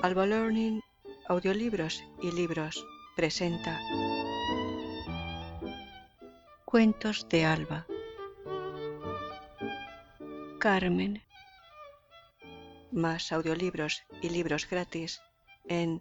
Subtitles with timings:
[0.00, 0.80] Alba Learning,
[1.26, 3.80] audiolibros y libros presenta
[6.64, 7.84] Cuentos de Alba.
[10.60, 11.20] Carmen.
[12.92, 15.20] Más audiolibros y libros gratis
[15.66, 16.00] en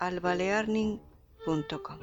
[0.00, 1.98] albalearning.com.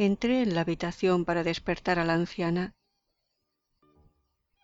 [0.00, 2.76] Entré en la habitación para despertar a la anciana.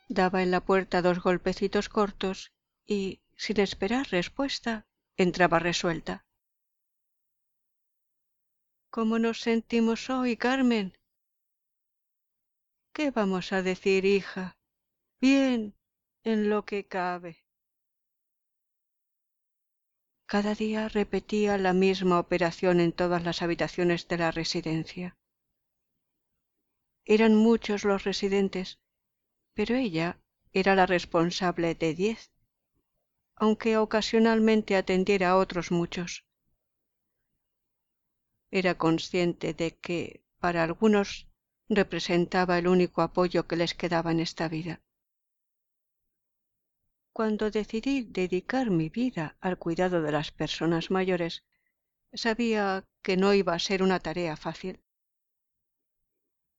[0.08, 2.52] Daba en la puerta dos golpecitos cortos
[2.86, 4.86] y, sin esperar respuesta,
[5.16, 6.24] entraba resuelta.
[8.90, 10.96] ¿Cómo nos sentimos hoy, Carmen?
[12.92, 14.56] ¿Qué vamos a decir, hija?
[15.20, 15.74] Bien,
[16.22, 17.44] en lo que cabe.
[20.26, 25.16] Cada día repetía la misma operación en todas las habitaciones de la residencia.
[27.06, 28.80] Eran muchos los residentes,
[29.52, 30.18] pero ella
[30.52, 32.32] era la responsable de diez,
[33.36, 36.24] aunque ocasionalmente atendiera a otros muchos.
[38.50, 41.28] Era consciente de que para algunos
[41.68, 44.80] representaba el único apoyo que les quedaba en esta vida.
[47.12, 51.44] Cuando decidí dedicar mi vida al cuidado de las personas mayores,
[52.12, 54.83] sabía que no iba a ser una tarea fácil.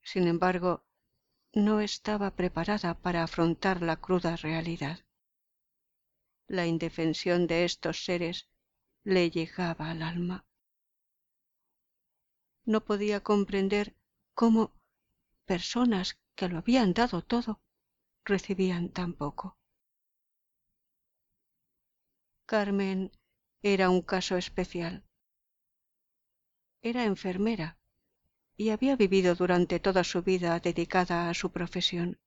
[0.06, 0.86] Sin embargo,
[1.52, 5.00] no estaba preparada para afrontar la cruda realidad.
[6.48, 8.48] La indefensión de estos seres
[9.04, 10.46] le llegaba al alma.
[12.66, 13.96] No podía comprender
[14.36, 14.76] cómo
[15.46, 17.62] personas que lo habían dado todo
[18.26, 19.58] recibían tan poco.
[22.46, 23.12] Carmen
[23.64, 25.04] era un caso especial.
[26.84, 27.80] Era enfermera
[28.58, 32.20] y había vivido durante toda su vida dedicada a su profesión,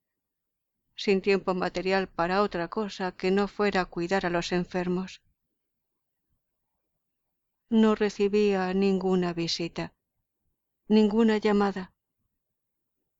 [0.95, 5.21] sin tiempo material para otra cosa que no fuera cuidar a los enfermos.
[7.69, 9.93] No recibía ninguna visita,
[10.87, 11.93] ninguna llamada,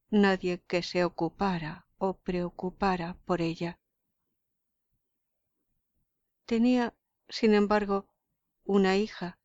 [0.10, 3.80] nadie que se ocupara o preocupara por ella.
[6.46, 6.96] Tenía,
[7.28, 8.08] sin embargo,
[8.66, 9.39] una hija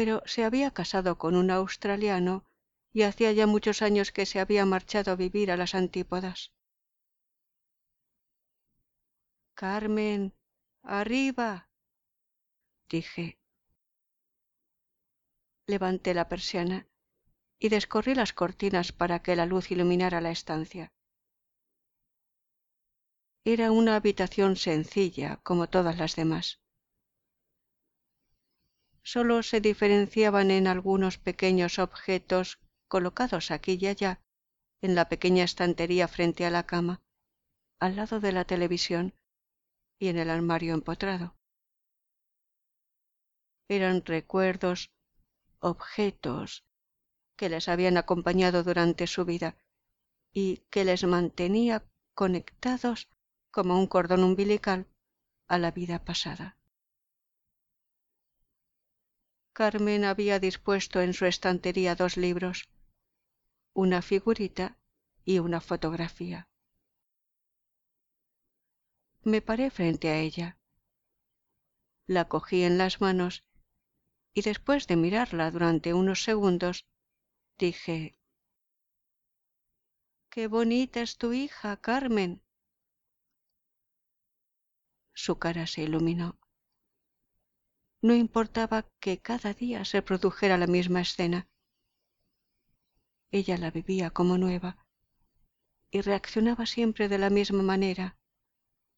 [0.00, 2.46] pero se había casado con un australiano
[2.90, 6.54] y hacía ya muchos años que se había marchado a vivir a las antípodas.
[9.52, 10.32] Carmen,
[10.82, 11.68] arriba,
[12.88, 13.38] dije.
[15.66, 16.88] Levanté la persiana
[17.58, 20.94] y descorrí las cortinas para que la luz iluminara la estancia.
[23.44, 26.58] Era una habitación sencilla, como todas las demás
[29.12, 34.22] sólo se diferenciaban en algunos pequeños objetos colocados aquí y allá
[34.82, 37.02] en la pequeña estantería frente a la cama,
[37.80, 39.12] al lado de la televisión
[39.98, 41.36] y en el armario empotrado.
[43.68, 44.92] Eran recuerdos,
[45.58, 46.64] objetos
[47.36, 49.56] que les habían acompañado durante su vida
[50.32, 51.84] y que les mantenía
[52.14, 53.08] conectados
[53.50, 54.86] como un cordón umbilical
[55.48, 56.59] a la vida pasada.
[59.60, 62.70] Carmen había dispuesto en su estantería dos libros,
[63.74, 64.78] una figurita
[65.22, 66.48] y una fotografía.
[69.22, 70.58] Me paré frente a ella.
[72.06, 73.44] La cogí en las manos
[74.32, 76.86] y después de mirarla durante unos segundos,
[77.58, 78.16] dije,
[80.30, 82.42] Qué bonita es tu hija, Carmen.
[85.12, 86.39] Su cara se iluminó.
[88.02, 91.48] No importaba que cada día se produjera la misma escena.
[93.30, 94.86] Ella la vivía como nueva
[95.90, 98.16] y reaccionaba siempre de la misma manera,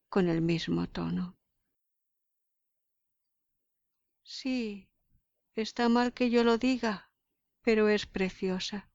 [0.08, 1.36] con el mismo tono.
[4.22, 4.88] Sí,
[5.56, 7.10] está mal que yo lo diga,
[7.62, 8.90] pero es preciosa.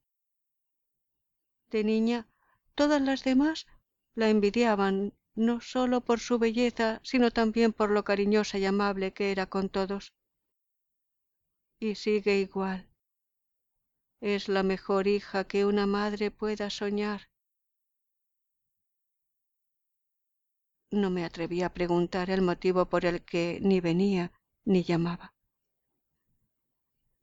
[1.70, 2.30] De niña,
[2.76, 3.68] todas las demás
[4.14, 9.32] la envidiaban no sólo por su belleza, sino también por lo cariñosa y amable que
[9.32, 10.14] era con todos.
[11.80, 12.90] Y sigue igual.
[14.20, 17.30] Es la mejor hija que una madre pueda soñar.
[20.90, 24.32] No me atreví a preguntar el motivo por el que ni venía
[24.66, 25.36] ni llamaba.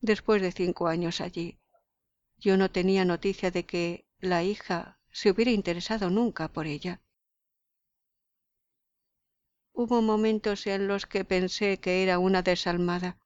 [0.00, 1.58] Después de cinco años allí,
[2.38, 7.00] yo no tenía noticia de que la hija se hubiera interesado nunca por ella.
[9.76, 13.18] Hubo momentos en los que pensé que era una desalmada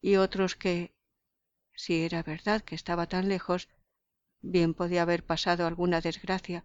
[0.00, 0.94] y otros que,
[1.74, 3.68] si era verdad que estaba tan lejos,
[4.42, 6.64] bien podía haber pasado alguna desgracia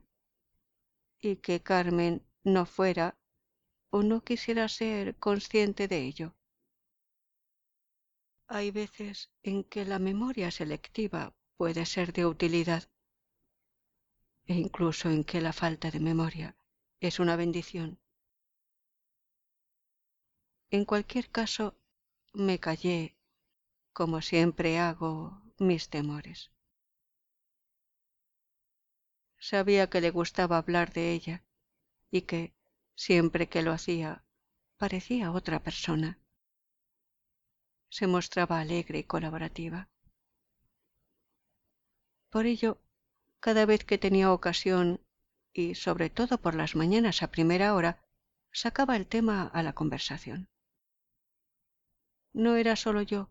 [1.19, 3.17] y que Carmen no fuera
[3.89, 6.35] o no quisiera ser consciente de ello.
[8.45, 12.83] Hay veces en que la memoria selectiva puede ser de utilidad
[14.45, 16.55] e incluso en que la falta de memoria
[16.99, 18.02] es una bendición.
[20.77, 21.77] En cualquier caso,
[22.33, 23.15] me callé,
[23.93, 26.49] como siempre hago, mis temores.
[29.37, 31.43] Sabía que le gustaba hablar de ella
[32.09, 32.55] y que,
[32.95, 34.23] siempre que lo hacía,
[34.77, 36.19] parecía otra persona.
[37.89, 39.91] Se mostraba alegre y colaborativa.
[42.31, 42.81] Por ello,
[43.39, 45.05] cada vez que tenía ocasión,
[45.53, 48.03] y sobre todo por las mañanas a primera hora,
[48.51, 50.49] sacaba el tema a la conversación.
[52.33, 53.29] No era solo yo,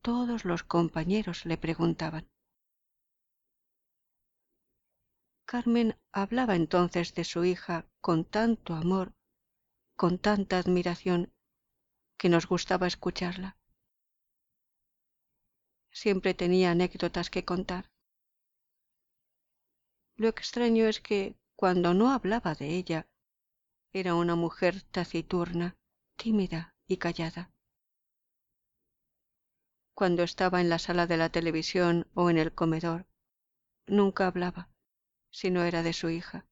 [0.00, 2.28] todos los compañeros le preguntaban.
[5.44, 9.12] Carmen hablaba entonces de su hija con tanto amor,
[9.96, 11.32] con tanta admiración,
[12.16, 13.58] que nos gustaba escucharla.
[15.90, 17.90] Siempre tenía anécdotas que contar.
[20.16, 23.08] Lo extraño es que cuando no hablaba de ella,
[23.92, 25.76] era una mujer taciturna,
[26.16, 27.51] tímida y callada.
[29.94, 33.06] Cuando estaba en la sala de la televisión o en el comedor,
[33.86, 34.70] nunca hablaba,
[35.30, 36.46] si no era de su hija.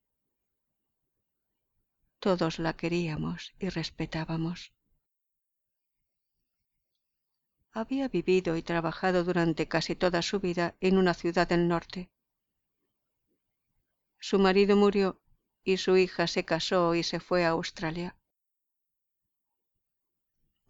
[2.19, 4.75] Todos la queríamos y respetábamos.
[7.73, 12.11] Había vivido y trabajado durante casi toda su vida en una ciudad del norte.
[14.19, 15.19] Su marido murió
[15.65, 18.20] y su hija se casó y se fue a Australia.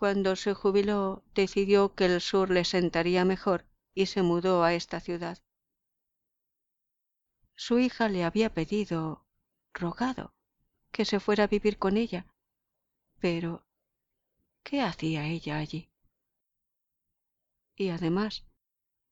[0.00, 4.99] Cuando se jubiló decidió que el sur le sentaría mejor y se mudó a esta
[4.99, 5.37] ciudad.
[7.55, 9.26] Su hija le había pedido,
[9.75, 10.32] rogado,
[10.91, 12.26] que se fuera a vivir con ella,
[13.19, 13.67] pero
[14.62, 15.91] ¿qué hacía ella allí?
[17.76, 18.46] Y además,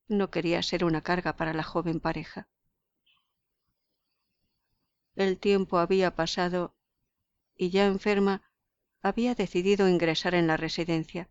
[0.07, 2.49] no quería ser una carga para la joven pareja.
[5.17, 6.75] El tiempo había pasado
[7.59, 8.48] y ya enferma
[9.03, 11.29] había decidido ingresar en la residencia.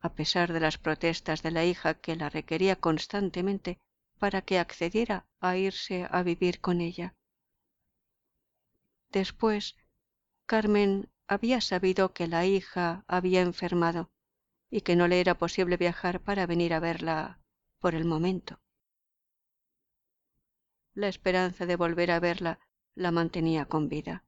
[0.00, 3.78] A pesar de las protestas de la hija que la requería constantemente
[4.18, 7.14] para que accediera a irse a vivir con ella.
[9.10, 9.76] Después,
[10.46, 14.10] Carmen había sabido que la hija había enfermado
[14.70, 17.40] y que no le era posible viajar para venir a verla
[17.78, 18.60] por el momento.
[20.94, 22.60] La esperanza de volver a verla
[22.94, 24.24] la mantenía con vida.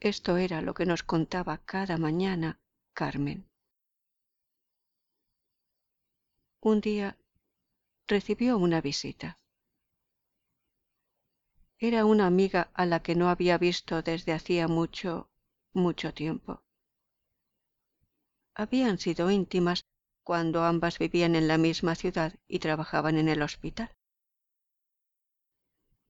[0.00, 2.58] Esto era lo que nos contaba cada mañana
[2.94, 3.46] Carmen.
[6.62, 7.18] Un día
[8.08, 9.38] recibió una visita.
[11.78, 15.30] Era una amiga a la que no había visto desde hacía mucho,
[15.74, 16.62] mucho tiempo.
[18.54, 19.84] Habían sido íntimas
[20.24, 23.90] cuando ambas vivían en la misma ciudad y trabajaban en el hospital.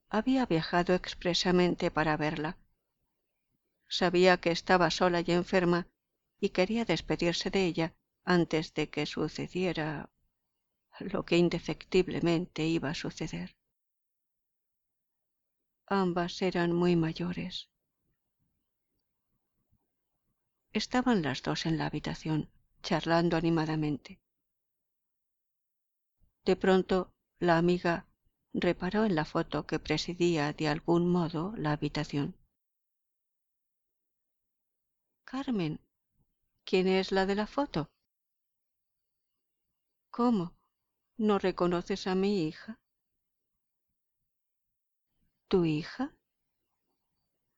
[0.09, 2.57] Había viajado expresamente para verla.
[3.91, 5.89] Sabía que estaba sola y enferma
[6.39, 7.95] y quería despedirse de ella
[8.25, 10.11] antes de que sucediera
[11.01, 13.57] lo que indefectiblemente iba a suceder.
[15.87, 17.69] Ambas eran muy mayores.
[20.73, 22.49] Estaban las dos en la habitación,
[22.83, 24.21] charlando animadamente.
[26.45, 28.07] De pronto, la amiga
[28.53, 32.40] reparó en la foto que presidía de algún modo la habitación.
[35.33, 35.79] Carmen,
[36.65, 37.89] ¿quién es la de la foto?
[40.11, 40.57] ¿Cómo?
[41.19, 42.81] ¿No reconoces a mi hija?
[45.47, 46.17] ¿Tu hija?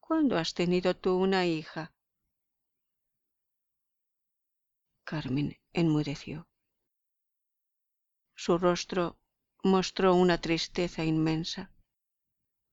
[0.00, 1.94] ¿Cuándo has tenido tú una hija?
[5.04, 6.46] Carmen enmudeció.
[8.34, 9.16] Su rostro
[9.64, 11.72] mostró una tristeza inmensa.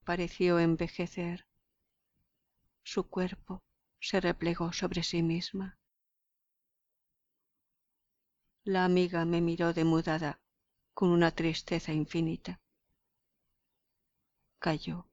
[0.03, 1.47] Pareció envejecer.
[2.83, 3.63] Su cuerpo
[3.99, 5.77] se replegó sobre sí misma.
[8.63, 10.41] La amiga me miró demudada
[10.93, 12.61] con una tristeza infinita.
[14.59, 15.07] Calló.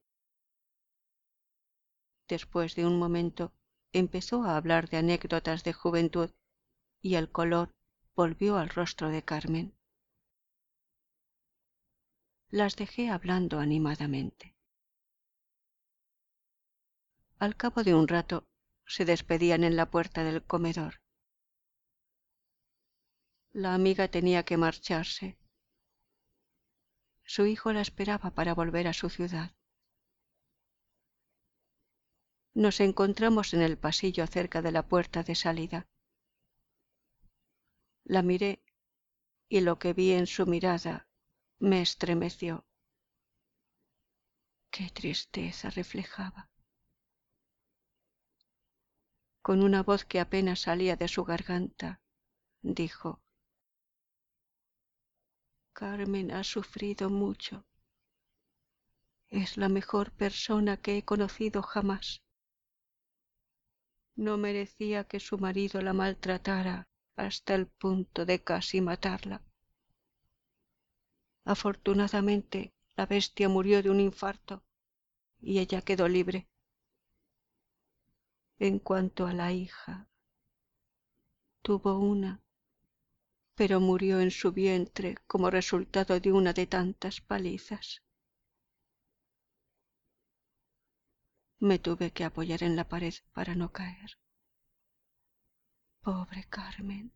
[2.27, 3.53] Después de un momento
[3.93, 6.29] empezó a hablar de anécdotas de juventud
[7.01, 7.73] y el color
[8.15, 9.73] volvió al rostro de Carmen.
[12.49, 14.55] Las dejé hablando animadamente.
[17.39, 18.47] Al cabo de un rato
[18.87, 21.01] se despedían en la puerta del comedor.
[23.51, 25.37] La amiga tenía que marcharse
[27.27, 29.51] su hijo la esperaba para volver a su ciudad.
[32.53, 35.89] Nos encontramos en el pasillo cerca de la puerta de salida.
[38.05, 38.63] La miré
[39.49, 41.09] y lo que vi en su mirada
[41.59, 42.65] me estremeció.
[44.71, 46.49] Qué tristeza reflejaba.
[49.47, 52.01] Con una voz que apenas salía de su garganta,
[52.61, 53.21] dijo,
[55.71, 57.65] Carmen ha sufrido mucho.
[59.29, 62.21] Es la mejor persona que he conocido jamás.
[64.17, 69.41] No merecía que su marido la maltratara hasta el punto de casi matarla.
[71.45, 74.65] Afortunadamente, la bestia murió de un infarto
[75.39, 76.49] y ella quedó libre.
[78.59, 80.07] En cuanto a la hija,
[81.61, 82.41] tuvo una
[83.57, 88.03] pero murió en su vientre como resultado de una de tantas palizas.
[91.59, 94.19] Me tuve que apoyar en la pared para no caer.
[96.01, 97.11] Pobre Carmen.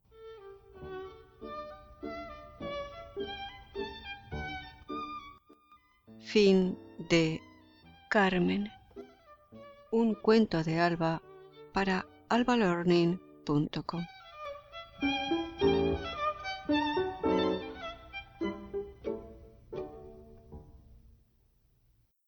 [6.21, 6.75] Fin
[7.07, 7.39] de
[8.09, 8.71] Carmen.
[9.91, 11.21] Un cuento de Alba
[11.73, 14.20] para albalearning.com